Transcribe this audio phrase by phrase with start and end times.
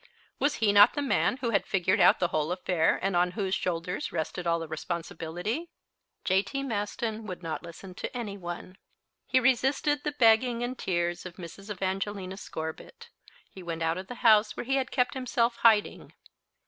[0.39, 3.53] Was he not the man who had figured out the whole affair and on whose
[3.53, 5.69] shoulders rested all the responsibility?
[6.25, 6.63] J.T.
[6.63, 8.79] Maston would not listen to any one.
[9.27, 11.69] He resisted the begging and tears of Mrs.
[11.69, 13.09] Evangelina Scorbitt.
[13.51, 16.11] He went out of the house where he had kept himself hiding.